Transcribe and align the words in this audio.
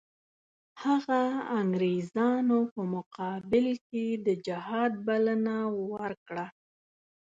هغه 0.83 1.21
انګریزانو 1.59 2.59
په 2.73 2.81
مقابل 2.95 3.67
کې 3.87 4.05
د 4.25 4.27
جهاد 4.45 4.91
بلنه 5.07 5.57
ورکړه. 5.91 6.45